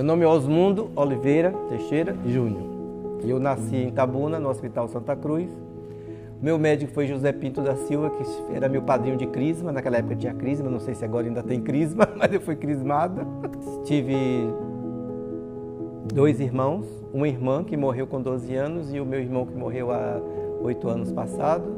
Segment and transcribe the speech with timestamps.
[0.00, 2.62] Meu nome é Osmundo Oliveira Teixeira Júnior.
[3.22, 5.50] Eu nasci em Tabuna, no Hospital Santa Cruz.
[6.40, 8.24] Meu médico foi José Pinto da Silva, que
[8.56, 9.70] era meu padrinho de crisma.
[9.70, 13.26] Naquela época tinha crisma, não sei se agora ainda tem crisma, mas eu fui crismada.
[13.84, 14.48] Tive
[16.14, 19.92] dois irmãos, uma irmã que morreu com 12 anos e o meu irmão que morreu
[19.92, 20.18] há
[20.62, 21.76] oito anos passado.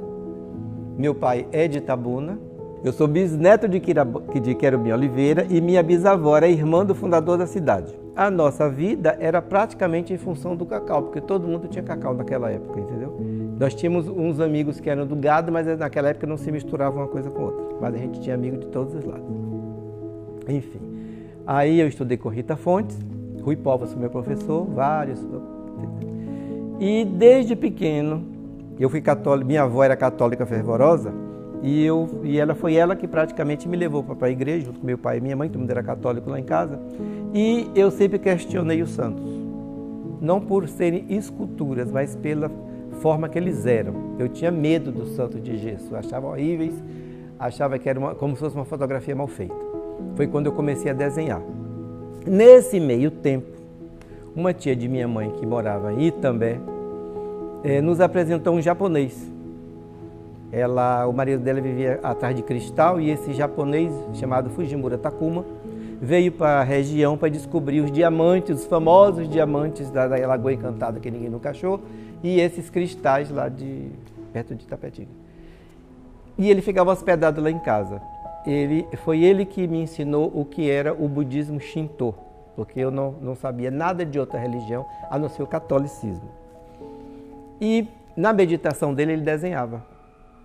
[0.97, 2.39] Meu pai é de Tabuna.
[2.85, 8.02] Eu sou bisneto de, Querubim Oliveira e minha bisavó era irmã do fundador da cidade.
[8.15, 12.51] A nossa vida era praticamente em função do cacau, porque todo mundo tinha cacau naquela
[12.51, 13.19] época, entendeu?
[13.59, 17.09] Nós tínhamos uns amigos que eram do gado, mas naquela época não se misturava uma
[17.09, 17.65] coisa com outra.
[17.81, 19.25] Mas a gente tinha amigos de todos os lados.
[20.47, 20.81] Enfim.
[21.47, 22.99] Aí eu estudei com Rita Fontes,
[23.41, 25.25] Rui Povas meu professor, vários.
[26.79, 28.25] E desde pequeno,
[28.79, 31.13] eu fui católico, minha avó era católica fervorosa,
[31.63, 34.87] e, eu, e ela foi ela que praticamente me levou para a igreja, junto com
[34.87, 36.81] meu pai e minha mãe, todo mundo era católico lá em casa.
[37.35, 39.25] E eu sempre questionei os santos.
[40.21, 42.51] Não por serem esculturas, mas pela
[43.01, 43.95] forma que eles eram.
[44.19, 46.75] Eu tinha medo dos santos de gesso, achava horríveis,
[47.39, 49.55] achava que era uma, como se fosse uma fotografia mal feita.
[50.15, 51.43] Foi quando eu comecei a desenhar.
[52.27, 53.51] Nesse meio tempo,
[54.37, 56.61] uma tia de minha mãe que morava em Itambé
[57.65, 59.31] eh, nos apresentou um japonês.
[60.53, 65.45] Ela, o marido dela vivia atrás de cristal e esse japonês chamado Fujimura Takuma
[66.03, 71.11] veio para a região para descobrir os diamantes, os famosos diamantes da, Lagoa Encantada que
[71.11, 71.81] ninguém nunca achou
[72.23, 73.89] e esses cristais lá de
[74.33, 75.09] perto de Tapetinga.
[76.37, 78.03] E ele ficava hospedado lá em casa
[78.47, 82.15] ele, foi ele que me ensinou o que era o budismo Shinto,
[82.57, 86.29] porque eu não, não sabia nada de outra religião a não ser o catolicismo.
[87.61, 87.87] E
[88.17, 89.85] na meditação dele ele desenhava.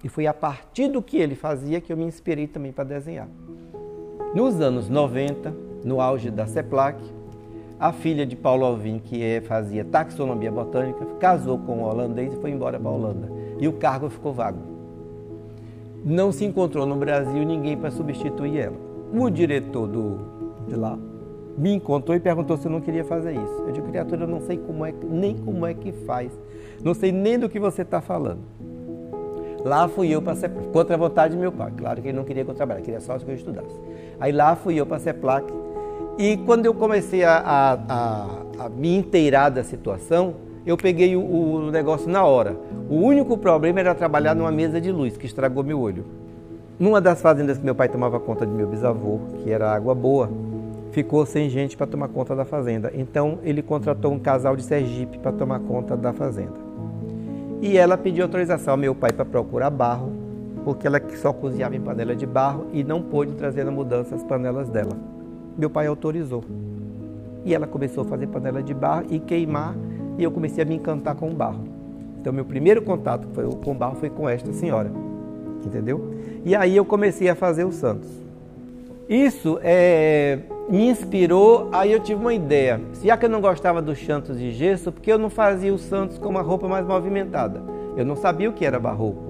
[0.03, 3.27] E foi a partir do que ele fazia que eu me inspirei também para desenhar.
[4.33, 6.97] Nos anos 90, no auge da CEPLAC,
[7.79, 12.37] a filha de Paulo Alvim, que é, fazia taxonomia botânica, casou com um holandês e
[12.37, 13.31] foi embora para a Holanda.
[13.59, 14.77] E o cargo ficou vago
[16.07, 18.77] não se encontrou no Brasil ninguém para substituir ela.
[19.13, 20.19] O diretor do,
[20.67, 20.97] de lá
[21.57, 23.63] me encontrou e perguntou se eu não queria fazer isso.
[23.65, 26.31] Eu digo, criatura, eu não sei como é, nem como é que faz.
[26.81, 28.39] Não sei nem do que você está falando.
[29.67, 31.71] Lá fui eu para ser contra a vontade de meu pai.
[31.75, 33.75] Claro que ele não queria que eu trabalhasse, queria só que eu estudasse.
[34.17, 35.53] Aí lá fui eu para ser plaque.
[36.17, 40.35] E quando eu comecei a, a, a, a me inteirar da situação,
[40.65, 42.55] eu peguei o, o, negócio na hora.
[42.89, 46.05] O único problema era trabalhar numa mesa de luz, que estragou meu olho.
[46.79, 50.29] Numa das fazendas que meu pai tomava conta de meu bisavô, que era água boa,
[50.91, 52.91] ficou sem gente para tomar conta da fazenda.
[52.95, 56.66] Então ele contratou um casal de Sergipe para tomar conta da fazenda.
[57.61, 60.11] E ela pediu autorização ao meu pai para procurar barro,
[60.63, 64.23] porque ela só cozinhava em panela de barro e não pôde trazer na mudança as
[64.23, 64.97] panelas dela.
[65.57, 66.43] Meu pai autorizou.
[67.43, 69.75] E ela começou a fazer panela de barro e queimar
[70.17, 71.63] e eu comecei a me encantar com o barro.
[72.19, 73.27] Então, meu primeiro contato
[73.63, 74.91] com o barro foi com esta senhora,
[75.65, 76.13] entendeu?
[76.43, 78.09] E aí eu comecei a fazer os santos.
[79.07, 82.81] Isso é, me inspirou, aí eu tive uma ideia.
[82.93, 85.81] Se já que eu não gostava dos santos de gesso, porque eu não fazia os
[85.81, 87.61] santos com uma roupa mais movimentada?
[87.95, 89.23] Eu não sabia o que era barroco.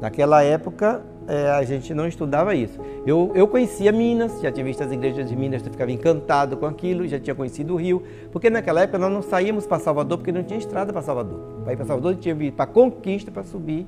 [0.00, 2.78] Naquela época, é, a gente não estudava isso.
[3.04, 6.66] Eu, eu conhecia Minas, já tinha visto as igrejas de Minas, eu ficava encantado com
[6.66, 10.32] aquilo, já tinha conhecido o Rio, porque naquela época nós não saíamos para Salvador, porque
[10.32, 11.62] não tinha estrada para Salvador.
[11.64, 13.86] Para ir para Salvador, tinha que ir para Conquista para subir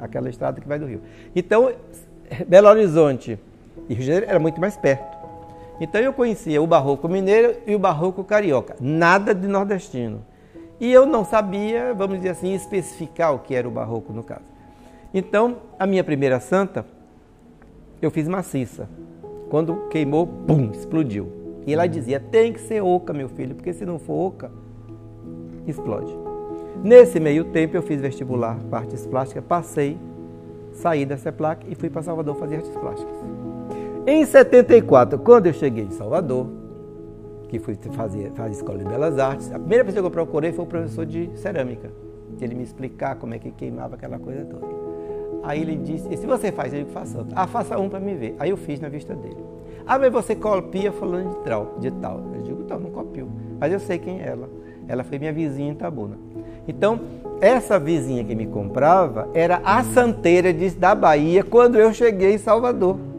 [0.00, 1.00] aquela estrada que vai do Rio.
[1.36, 1.70] Então,
[2.48, 3.38] Belo Horizonte
[3.88, 5.21] e Rio de Janeiro era muito mais perto.
[5.80, 10.24] Então eu conhecia o barroco mineiro e o barroco carioca, nada de nordestino.
[10.80, 14.52] E eu não sabia, vamos dizer assim, especificar o que era o barroco no caso.
[15.14, 16.84] Então, a minha primeira santa,
[18.00, 18.88] eu fiz maciça.
[19.48, 21.30] Quando queimou, pum, explodiu.
[21.66, 24.50] E ela dizia: tem que ser oca, meu filho, porque se não for oca,
[25.66, 26.12] explode.
[26.82, 29.96] Nesse meio tempo, eu fiz vestibular para artes plásticas, passei,
[30.72, 33.14] saí da CEPLAC e fui para Salvador fazer artes plásticas.
[34.04, 36.48] Em 74, quando eu cheguei em Salvador,
[37.48, 40.64] que fui fazer, fazer escola de belas artes, a primeira pessoa que eu procurei foi
[40.64, 41.88] o professor de cerâmica,
[42.40, 44.66] ele me explicar como é que queimava aquela coisa toda.
[45.44, 47.32] Aí ele disse, e se você faz, eu digo, faça outro.
[47.36, 48.34] Ah, faça um para me ver.
[48.40, 49.36] Aí eu fiz na vista dele.
[49.86, 52.20] Ah, mas você copia falando de tal, de tal.
[52.34, 53.28] Eu digo, então, não copio.
[53.60, 54.48] Mas eu sei quem é ela.
[54.88, 56.18] Ela foi minha vizinha em Tabuna.
[56.66, 56.98] Então,
[57.40, 63.11] essa vizinha que me comprava era a santeira da Bahia quando eu cheguei em Salvador.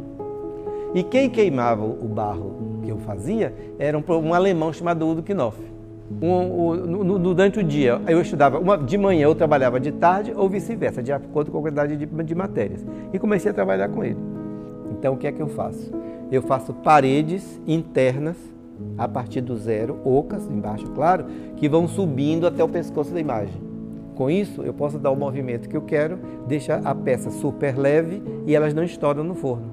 [0.94, 5.74] E quem queimava o barro que eu fazia era um, um alemão chamado Udo Knopf
[6.22, 10.50] um, um, durante o dia eu estudava uma, de manhã, eu trabalhava de tarde ou
[10.50, 12.86] vice-versa, de acordo com a quantidade de, de matérias.
[13.12, 14.18] E comecei a trabalhar com ele.
[14.92, 15.92] Então o que é que eu faço?
[16.32, 18.36] Eu faço paredes internas
[18.98, 21.26] a partir do zero, ocas, embaixo, claro,
[21.56, 23.62] que vão subindo até o pescoço da imagem.
[24.16, 28.22] Com isso, eu posso dar o movimento que eu quero, deixar a peça super leve
[28.46, 29.73] e elas não estouram no forno.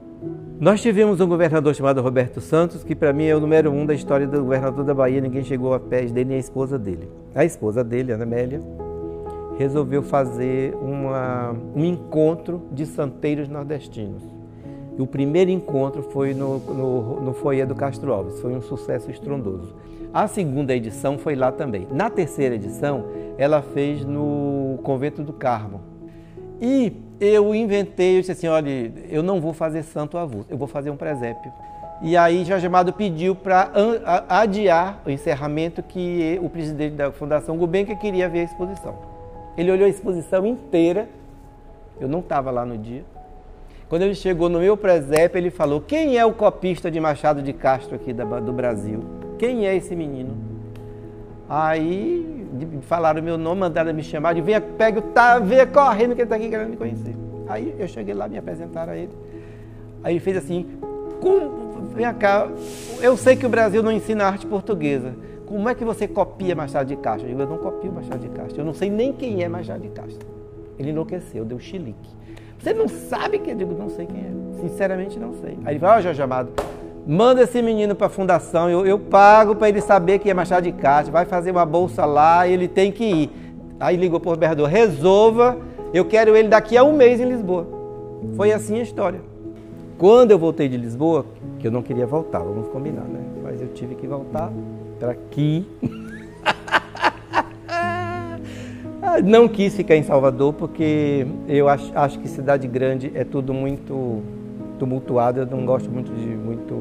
[0.61, 3.95] Nós tivemos um governador chamado Roberto Santos, que para mim é o número um da
[3.95, 7.09] história do governador da Bahia, ninguém chegou a pés dele nem a esposa dele.
[7.35, 8.61] A esposa dele, Ana Amélia,
[9.57, 14.23] resolveu fazer uma, um encontro de santeiros nordestinos.
[14.99, 19.11] E o primeiro encontro foi no, no, no foyer do Castro Alves, foi um sucesso
[19.11, 19.75] estrondoso.
[20.13, 21.87] A segunda edição foi lá também.
[21.91, 23.07] Na terceira edição,
[23.39, 25.81] ela fez no Convento do Carmo.
[26.61, 30.67] E eu inventei, eu disse assim, olha, eu não vou fazer santo avulso, eu vou
[30.67, 31.53] fazer um presépio.
[32.03, 33.71] E aí Jorge Amado pediu para
[34.27, 38.95] adiar o encerramento que o presidente da Fundação Gulbenkian queria ver a exposição.
[39.57, 41.09] Ele olhou a exposição inteira,
[42.01, 43.05] eu não estava lá no dia,
[43.91, 47.53] quando ele chegou no meu presépio, ele falou: Quem é o copista de Machado de
[47.53, 49.03] Castro aqui do Brasil?
[49.37, 50.37] Quem é esse menino?
[51.49, 52.47] Aí
[52.83, 56.37] falaram meu nome, mandaram me chamar, de venha, pega, tá, venha correndo que ele está
[56.37, 57.15] aqui querendo me conhecer.
[57.49, 59.13] Aí eu cheguei lá, me apresentaram a ele.
[60.03, 60.67] Aí ele fez assim:
[61.95, 62.49] Vem cá,
[63.03, 65.15] eu sei que o Brasil não ensina arte portuguesa.
[65.47, 67.27] Como é que você copia Machado de Castro?
[67.27, 68.61] Eu digo, eu não copio Machado de Castro.
[68.61, 70.29] Eu não sei nem quem é Machado de Castro.
[70.79, 72.09] Ele enlouqueceu, deu chilique.
[72.57, 73.55] Você não sabe quem?
[73.55, 74.61] Eu digo, não sei quem é.
[74.61, 75.59] Sinceramente, não sei.
[75.65, 76.51] Aí ele fala, ó, oh, Jorge Amado,
[77.07, 80.65] manda esse menino para a fundação, eu, eu pago para ele saber que é Machado
[80.65, 83.31] de Castro, vai fazer uma bolsa lá ele tem que ir.
[83.79, 85.57] Aí ligou para o governador, resolva,
[85.93, 87.67] eu quero ele daqui a um mês em Lisboa.
[88.37, 89.21] Foi assim a história.
[89.97, 91.27] Quando eu voltei de Lisboa,
[91.59, 93.21] que eu não queria voltar, vamos combinar, né?
[93.43, 94.53] Mas eu tive que voltar
[94.99, 95.67] para aqui.
[99.25, 104.23] Não quis ficar em Salvador porque eu acho, acho que cidade grande é tudo muito
[104.81, 105.41] tumultuado.
[105.41, 106.75] Eu não gosto muito de muito.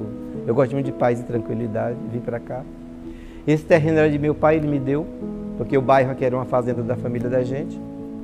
[0.48, 1.98] Eu gosto muito de paz e tranquilidade.
[2.12, 2.64] Vim para cá.
[3.46, 5.06] Esse terreno era de meu pai, ele me deu,
[5.58, 7.80] porque o bairro aqui era uma fazenda da família da gente.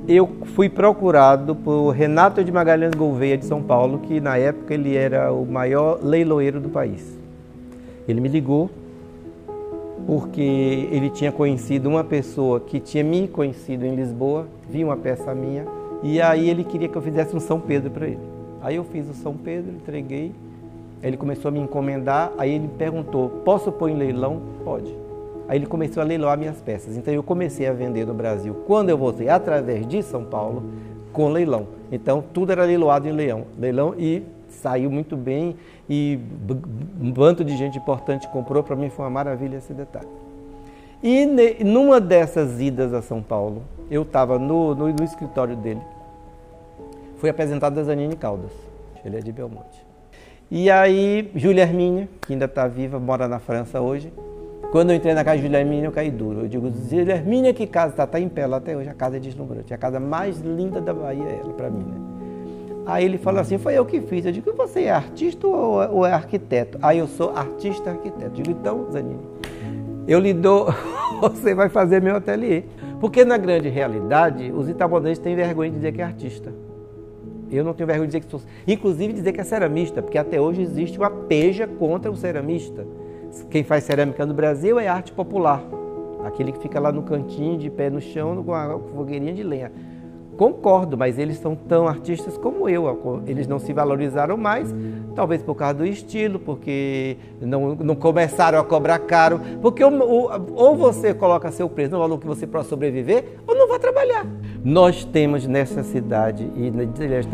[0.07, 4.95] Eu fui procurado por Renato de Magalhães Gouveia de São Paulo, que na época ele
[4.95, 7.17] era o maior leiloeiro do país.
[8.07, 8.69] Ele me ligou
[10.05, 15.33] porque ele tinha conhecido uma pessoa que tinha me conhecido em Lisboa, viu uma peça
[15.33, 15.65] minha,
[16.03, 18.34] e aí ele queria que eu fizesse um São Pedro para ele.
[18.61, 20.33] Aí eu fiz o São Pedro, entreguei,
[21.03, 24.41] ele começou a me encomendar, aí ele perguntou, posso pôr em leilão?
[24.63, 24.95] Pode.
[25.47, 26.97] Aí ele começou a leiloar minhas peças.
[26.97, 30.63] Então eu comecei a vender no Brasil, quando eu voltei, através de São Paulo,
[31.13, 31.67] com leilão.
[31.91, 33.45] Então tudo era leiloado em leilão.
[33.57, 35.55] Leilão e saiu muito bem
[35.89, 36.19] e
[36.99, 38.63] um bando de gente importante comprou.
[38.63, 40.07] Para mim foi uma maravilha esse detalhe.
[41.03, 43.61] E numa dessas idas a São Paulo,
[43.91, 45.81] eu estava no, no, no, escritório dele,
[47.25, 48.51] fui apresentado a Zanine Caldas,
[49.03, 49.83] ele é de Belmonte.
[50.51, 54.13] E aí, Júlia Hermínia, que ainda está viva, mora na França hoje.
[54.71, 56.41] Quando eu entrei na casa de Júlia Hermínia, eu caí duro.
[56.41, 58.03] Eu digo, Júlia Hermínia, que casa está?
[58.03, 59.73] Está em pé lá até hoje, a casa é deslumbrante.
[59.73, 61.97] A casa mais linda da Bahia é ela, para mim, né?
[62.85, 64.23] Aí ele falou assim, foi eu que fiz.
[64.23, 66.77] Eu digo, você é artista ou é arquiteto?
[66.79, 68.25] Aí eu sou artista arquiteto.
[68.25, 69.25] Eu digo, então, Zanini,
[70.07, 70.67] eu lhe dou,
[71.19, 72.65] você vai fazer meu ateliê.
[73.01, 76.64] Porque na grande realidade, os itabonenses têm vergonha de dizer que é artista.
[77.55, 80.39] Eu não tenho vergonha de dizer que sou, inclusive dizer que é ceramista, porque até
[80.39, 82.85] hoje existe uma peja contra o ceramista.
[83.49, 85.63] Quem faz cerâmica no Brasil é arte popular.
[86.23, 89.71] Aquele que fica lá no cantinho, de pé no chão, com a fogueirinha de lenha.
[90.37, 93.21] Concordo, mas eles são tão artistas como eu.
[93.25, 94.73] Eles não se valorizaram mais,
[95.15, 99.39] talvez por causa do estilo, porque não, não começaram a cobrar caro.
[99.61, 103.67] Porque ou, ou você coloca seu preço no valor que você pode sobreviver, ou não
[103.69, 104.25] vai trabalhar.
[104.65, 107.27] Nós temos nessa cidade e na Ilha de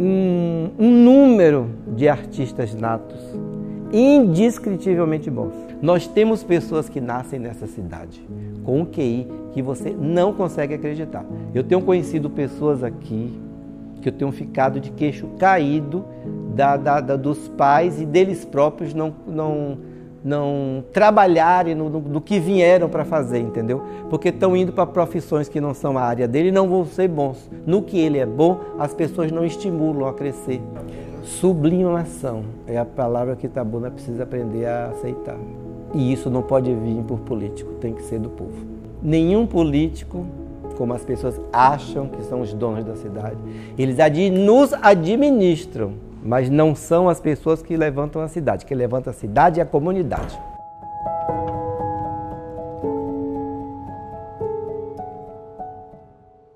[0.00, 3.20] um, um número de artistas natos
[3.92, 5.54] indescritivelmente bons.
[5.80, 8.20] Nós temos pessoas que nascem nessa cidade
[8.64, 11.24] com um QI que você não consegue acreditar.
[11.54, 13.40] Eu tenho conhecido pessoas aqui
[14.00, 16.04] que eu tenho ficado de queixo caído
[16.56, 19.78] da, da, da dos pais e deles próprios não, não,
[20.24, 23.82] não trabalharem no, no, que vieram para fazer, entendeu?
[24.08, 27.08] Porque estão indo para profissões que não são a área dele e não vão ser
[27.08, 27.50] bons.
[27.66, 30.60] No que ele é bom, as pessoas não estimulam a crescer.
[31.22, 35.38] Sublimação é a palavra que Tabuna precisa aprender a aceitar.
[35.94, 38.66] E isso não pode vir por político, tem que ser do povo.
[39.02, 40.24] Nenhum político,
[40.76, 43.36] como as pessoas acham que são os donos da cidade,
[43.76, 43.96] eles
[44.32, 48.64] nos administram, mas não são as pessoas que levantam a cidade.
[48.64, 50.38] Que levanta a cidade é a comunidade.